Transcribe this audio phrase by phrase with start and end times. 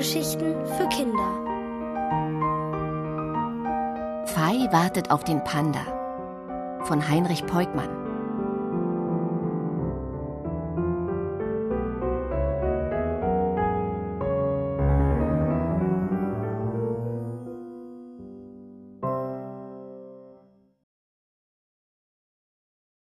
[0.00, 1.30] Hörgeschichten für Kinder.
[4.28, 5.84] Fei wartet auf den Panda
[6.86, 7.90] von Heinrich Peukmann.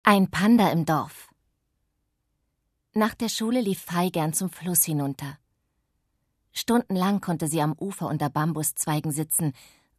[0.02, 1.28] Ein Panda im Dorf.
[2.92, 5.38] Nach der Schule lief Fei gern zum Fluss hinunter.
[6.58, 9.52] Stundenlang konnte sie am Ufer unter Bambuszweigen sitzen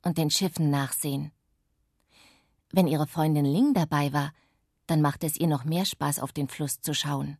[0.03, 1.31] und den Schiffen nachsehen.
[2.73, 4.33] Wenn ihre Freundin Ling dabei war,
[4.85, 7.37] dann machte es ihr noch mehr Spaß, auf den Fluss zu schauen.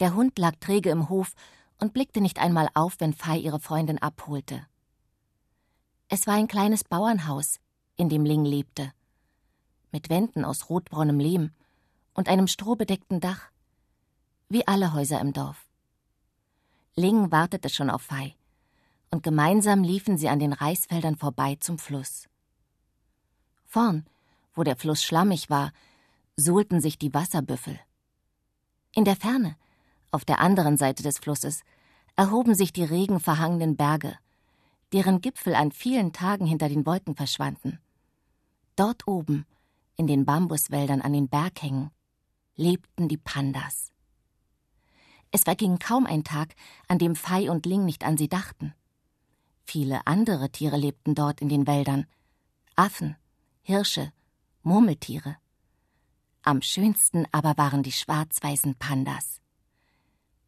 [0.00, 1.32] Der Hund lag träge im Hof
[1.78, 4.66] und blickte nicht einmal auf, wenn Fei ihre Freundin abholte.
[6.08, 7.58] Es war ein kleines Bauernhaus,
[7.96, 8.92] in dem Ling lebte,
[9.92, 11.52] mit Wänden aus rotbraunem Lehm
[12.12, 13.50] und einem strohbedeckten Dach,
[14.50, 15.67] wie alle Häuser im Dorf.
[16.98, 18.34] Ling wartete schon auf Fei,
[19.10, 22.28] und gemeinsam liefen sie an den Reisfeldern vorbei zum Fluss.
[23.66, 24.04] Vorn,
[24.52, 25.70] wo der Fluss schlammig war,
[26.34, 27.78] suhlten sich die Wasserbüffel.
[28.96, 29.56] In der Ferne,
[30.10, 31.62] auf der anderen Seite des Flusses,
[32.16, 34.18] erhoben sich die regenverhangenen Berge,
[34.92, 37.78] deren Gipfel an vielen Tagen hinter den Wolken verschwanden.
[38.74, 39.46] Dort oben,
[39.94, 41.92] in den Bambuswäldern an den Berghängen,
[42.56, 43.92] lebten die Pandas.
[45.30, 46.54] Es verging kaum ein Tag,
[46.88, 48.74] an dem Fei und Ling nicht an sie dachten.
[49.64, 52.06] Viele andere Tiere lebten dort in den Wäldern.
[52.76, 53.16] Affen,
[53.62, 54.12] Hirsche,
[54.62, 55.36] Murmeltiere.
[56.42, 59.40] Am schönsten aber waren die schwarz-weißen Pandas.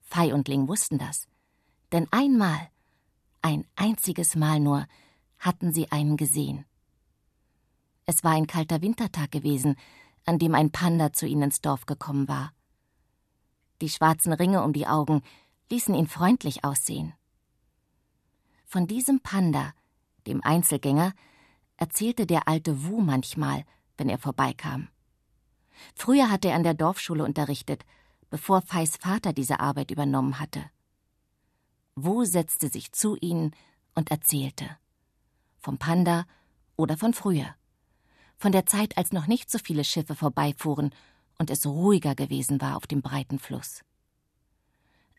[0.01, 1.29] Fei und Ling wussten das,
[1.93, 2.71] denn einmal,
[3.43, 4.87] ein einziges Mal nur,
[5.39, 6.65] hatten sie einen gesehen.
[8.07, 9.77] Es war ein kalter Wintertag gewesen,
[10.25, 12.53] an dem ein Panda zu ihnen ins Dorf gekommen war.
[13.81, 15.23] Die schwarzen Ringe um die Augen
[15.71, 17.15] ließen ihn freundlich aussehen.
[18.67, 19.73] Von diesem Panda,
[20.27, 21.13] dem Einzelgänger,
[21.77, 23.65] erzählte der alte Wu manchmal,
[23.97, 24.89] wenn er vorbeikam.
[25.95, 27.85] Früher hatte er an der Dorfschule unterrichtet,
[28.29, 30.65] bevor Feis Vater diese Arbeit übernommen hatte.
[31.97, 33.55] Wu setzte sich zu ihnen
[33.95, 34.77] und erzählte.
[35.59, 36.27] Vom Panda
[36.77, 37.55] oder von früher.
[38.37, 40.95] Von der Zeit, als noch nicht so viele Schiffe vorbeifuhren
[41.41, 43.83] und es ruhiger gewesen war auf dem breiten Fluss.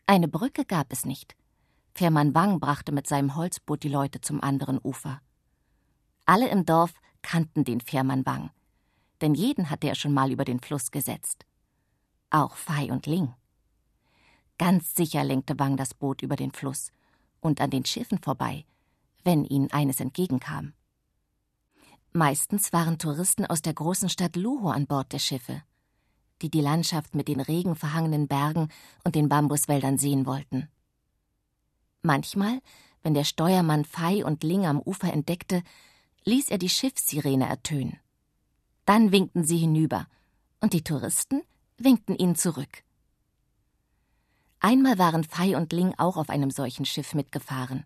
[0.06, 1.34] Eine Brücke gab es nicht.
[1.94, 5.20] Fährmann Wang brachte mit seinem Holzboot die Leute zum anderen Ufer.
[6.24, 8.50] Alle im Dorf kannten den Fährmann Wang,
[9.20, 11.44] denn jeden hatte er schon mal über den Fluss gesetzt.
[12.30, 13.34] Auch Fei und Ling.
[14.58, 16.92] Ganz sicher lenkte Wang das Boot über den Fluss
[17.40, 18.64] und an den Schiffen vorbei,
[19.24, 20.72] wenn ihnen eines entgegenkam.
[22.12, 25.64] Meistens waren Touristen aus der großen Stadt Luho an Bord der Schiffe
[26.42, 28.68] die die Landschaft mit den regenverhangenen Bergen
[29.04, 30.68] und den Bambuswäldern sehen wollten.
[32.02, 32.60] Manchmal,
[33.02, 35.62] wenn der Steuermann Fei und Ling am Ufer entdeckte,
[36.24, 37.98] ließ er die Schiffssirene ertönen.
[38.84, 40.06] Dann winkten sie hinüber,
[40.60, 41.42] und die Touristen
[41.76, 42.84] winkten ihnen zurück.
[44.60, 47.84] Einmal waren Fei und Ling auch auf einem solchen Schiff mitgefahren.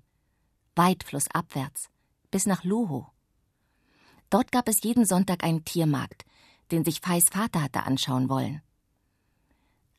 [0.74, 1.88] Weit flussabwärts,
[2.30, 3.06] bis nach Luho.
[4.28, 6.25] Dort gab es jeden Sonntag einen Tiermarkt,
[6.70, 8.62] den sich Feis Vater hatte anschauen wollen.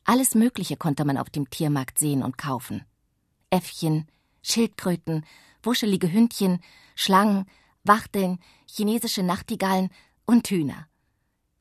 [0.04, 2.84] Alles Mögliche konnte man auf dem Tiermarkt sehen und kaufen.
[3.50, 4.06] Äffchen,
[4.42, 5.26] Schildkröten,
[5.62, 6.60] wuschelige Hündchen,
[6.94, 7.46] Schlangen,
[7.84, 9.90] Wachteln, chinesische Nachtigallen
[10.24, 10.88] und Hühner.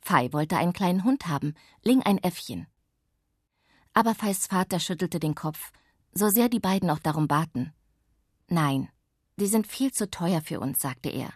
[0.01, 2.67] Fei wollte einen kleinen Hund haben, Ling ein Äffchen.
[3.93, 5.71] Aber Feis Vater schüttelte den Kopf,
[6.13, 7.73] so sehr die beiden auch darum baten.
[8.47, 8.89] Nein,
[9.39, 11.33] die sind viel zu teuer für uns, sagte er.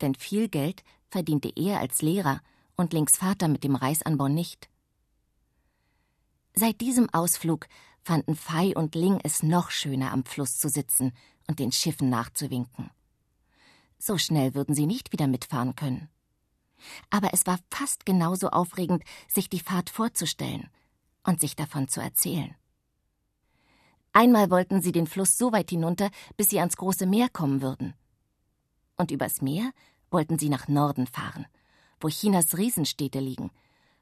[0.00, 2.40] Denn viel Geld verdiente er als Lehrer
[2.78, 4.70] und Lings Vater mit dem Reisanbau nicht.
[6.54, 7.66] Seit diesem Ausflug
[8.02, 11.12] fanden Fei und Ling es noch schöner, am Fluss zu sitzen
[11.46, 12.90] und den Schiffen nachzuwinken.
[13.98, 16.08] So schnell würden sie nicht wieder mitfahren können.
[17.10, 20.70] Aber es war fast genauso aufregend, sich die Fahrt vorzustellen
[21.24, 22.54] und sich davon zu erzählen.
[24.12, 27.94] Einmal wollten sie den Fluss so weit hinunter, bis sie ans große Meer kommen würden.
[28.96, 29.72] Und übers Meer
[30.10, 31.46] wollten sie nach Norden fahren–
[32.00, 33.50] wo Chinas Riesenstädte liegen,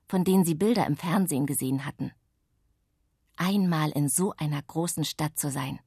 [0.09, 2.13] von denen sie Bilder im Fernsehen gesehen hatten.
[3.37, 5.79] Einmal in so einer großen Stadt zu sein,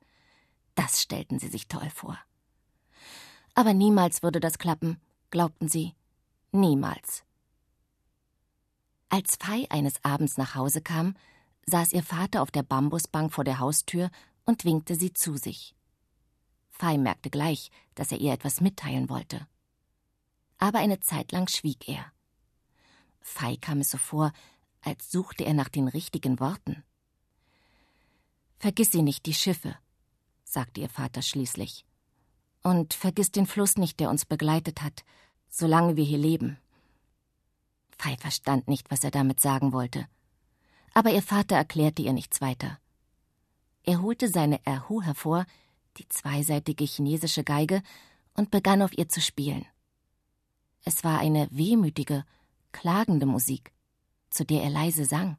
[0.76, 2.18] das stellten sie sich toll vor.
[3.56, 5.02] Aber niemals würde das klappen,
[5.32, 5.94] glaubten sie.
[6.52, 7.24] Niemals.
[9.10, 11.16] Als Fei eines Abends nach Hause kam,
[11.66, 14.12] saß ihr Vater auf der Bambusbank vor der Haustür
[14.46, 15.76] und winkte sie zu sich.
[16.70, 19.48] Fei merkte gleich, dass er ihr etwas mitteilen wollte
[20.60, 22.06] aber eine Zeit lang schwieg er.
[23.22, 24.32] Fei kam es so vor,
[24.82, 26.84] als suchte er nach den richtigen Worten.
[28.60, 29.76] Vergiss sie nicht, die Schiffe,
[30.44, 31.86] sagte ihr Vater schließlich.
[32.62, 35.06] Und vergiss den Fluss nicht, der uns begleitet hat,
[35.50, 36.58] solange wir hier leben.
[37.98, 40.08] Fei verstand nicht, was er damit sagen wollte.
[40.94, 42.80] Aber ihr Vater erklärte ihr nichts weiter.
[43.84, 45.46] Er holte seine Erhu hervor,
[45.98, 47.82] die zweiseitige chinesische Geige,
[48.34, 49.66] und begann auf ihr zu spielen.
[50.90, 52.26] Es war eine wehmütige,
[52.72, 53.72] klagende Musik,
[54.32, 55.38] zu der er leise sang.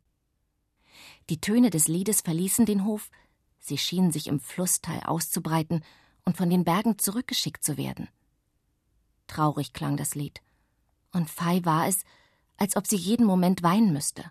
[1.29, 3.11] Die Töne des Liedes verließen den Hof,
[3.59, 5.83] sie schienen sich im Flusstal auszubreiten
[6.25, 8.09] und von den Bergen zurückgeschickt zu werden.
[9.27, 10.41] Traurig klang das Lied,
[11.11, 12.05] und Fei war es,
[12.57, 14.31] als ob sie jeden Moment weinen müsste.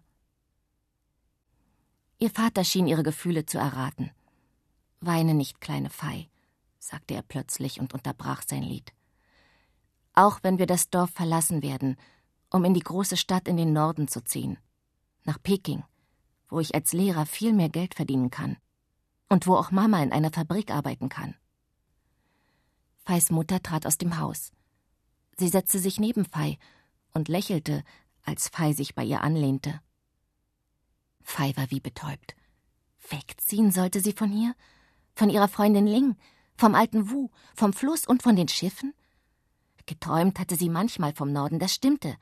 [2.17, 4.11] Ihr Vater schien ihre Gefühle zu erraten.
[5.01, 6.29] Weine nicht, kleine Fei,
[6.77, 8.93] sagte er plötzlich und unterbrach sein Lied.
[10.13, 11.97] Auch wenn wir das Dorf verlassen werden,
[12.49, 14.57] um in die große Stadt in den Norden zu ziehen,
[15.23, 15.83] nach Peking,
[16.49, 18.57] wo ich als Lehrer viel mehr Geld verdienen kann
[19.29, 21.35] und wo auch Mama in einer Fabrik arbeiten kann.
[23.05, 24.51] Feis Mutter trat aus dem Haus.
[25.37, 26.57] Sie setzte sich neben Fei
[27.13, 27.83] und lächelte,
[28.23, 29.79] als Fei sich bei ihr anlehnte.
[31.23, 32.35] Fei war wie betäubt.
[33.09, 34.55] Wegziehen sollte sie von hier?
[35.15, 36.15] Von ihrer Freundin Ling,
[36.55, 38.93] vom alten Wu, vom Fluss und von den Schiffen?
[39.89, 42.15] Geträumt hatte sie manchmal vom Norden, das stimmte.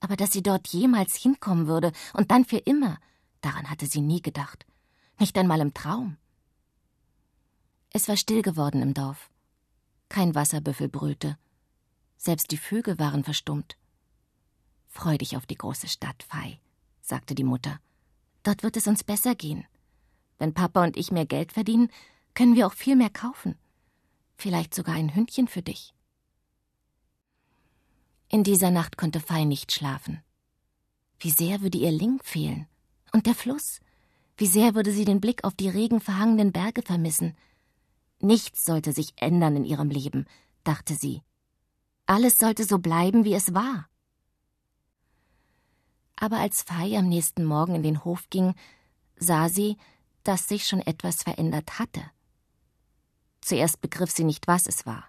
[0.00, 2.98] Aber dass sie dort jemals hinkommen würde und dann für immer,
[3.42, 4.64] daran hatte sie nie gedacht.
[5.18, 6.16] Nicht einmal im Traum.
[7.90, 9.28] Es war still geworden im Dorf.
[10.08, 11.36] Kein Wasserbüffel brüllte.
[12.16, 13.76] Selbst die Vögel waren verstummt.
[14.88, 16.58] Freu dich auf die große Stadt, Fei,
[17.02, 17.80] sagte die Mutter.
[18.44, 19.66] Dort wird es uns besser gehen.
[20.38, 21.90] Wenn Papa und ich mehr Geld verdienen,
[22.32, 23.58] können wir auch viel mehr kaufen.
[24.38, 25.92] Vielleicht sogar ein Hündchen für dich.
[28.34, 30.20] In dieser Nacht konnte Fei nicht schlafen.
[31.20, 32.66] Wie sehr würde ihr Ling fehlen.
[33.12, 33.78] Und der Fluss.
[34.36, 37.36] Wie sehr würde sie den Blick auf die regenverhangenen Berge vermissen.
[38.18, 40.26] Nichts sollte sich ändern in ihrem Leben,
[40.64, 41.22] dachte sie.
[42.06, 43.88] Alles sollte so bleiben, wie es war.
[46.16, 48.56] Aber als Fei am nächsten Morgen in den Hof ging,
[49.14, 49.76] sah sie,
[50.24, 52.02] dass sich schon etwas verändert hatte.
[53.42, 55.04] Zuerst begriff sie nicht, was es war.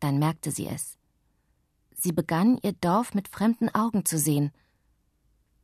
[0.00, 0.98] Dann merkte sie es.
[2.04, 4.52] Sie begann, ihr Dorf mit fremden Augen zu sehen.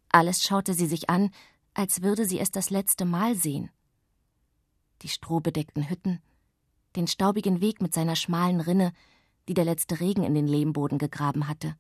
[0.08, 1.30] Alles schaute sie sich an,
[1.74, 3.70] als würde sie es das letzte Mal sehen.
[5.02, 6.22] Die strohbedeckten Hütten,
[6.96, 8.94] den staubigen Weg mit seiner schmalen Rinne,
[9.48, 11.76] die der letzte Regen in den Lehmboden gegraben hatte.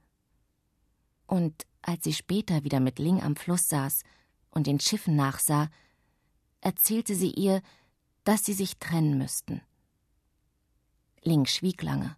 [1.26, 4.02] Und als sie später wieder mit Ling am Fluss saß
[4.50, 5.70] und den Schiffen nachsah,
[6.60, 7.62] erzählte sie ihr,
[8.24, 9.62] dass sie sich trennen müssten.
[11.22, 12.14] Ling schwieg lange.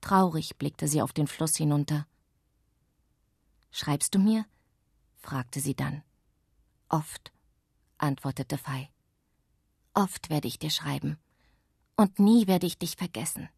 [0.00, 2.06] Traurig blickte sie auf den Fluss hinunter.
[3.70, 4.46] Schreibst du mir?
[5.16, 6.02] fragte sie dann.
[6.88, 7.32] Oft,
[7.98, 8.90] antwortete Fei.
[9.94, 11.18] Oft werde ich dir schreiben,
[11.96, 13.48] und nie werde ich dich vergessen.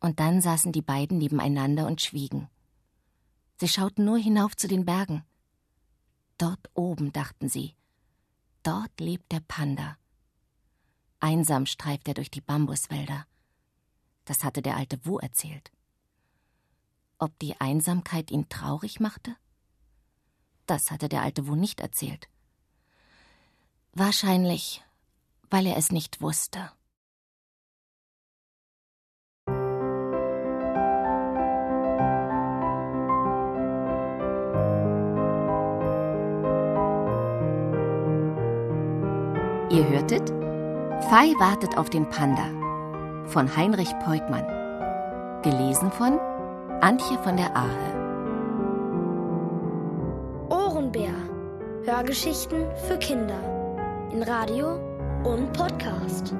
[0.00, 2.48] Und dann saßen die beiden nebeneinander und schwiegen.
[3.60, 5.24] Sie schauten nur hinauf zu den Bergen.
[6.36, 7.76] Dort oben, dachten sie,
[8.64, 9.96] dort lebt der Panda.
[11.20, 13.26] Einsam streift er durch die Bambuswälder.
[14.24, 15.72] Das hatte der alte Wu erzählt.
[17.18, 19.36] Ob die Einsamkeit ihn traurig machte?
[20.66, 22.28] Das hatte der alte Wu nicht erzählt.
[23.92, 24.82] Wahrscheinlich,
[25.50, 26.70] weil er es nicht wusste.
[39.70, 40.28] Ihr hörtet
[41.08, 42.61] Fei wartet auf den Panda
[43.26, 44.46] von Heinrich Peutmann.
[45.42, 46.18] Gelesen von
[46.80, 47.92] Antje von der Ahe.
[50.50, 51.14] Ohrenbär.
[51.84, 53.38] Hörgeschichten für Kinder.
[54.12, 54.78] In Radio
[55.24, 56.34] und Podcast.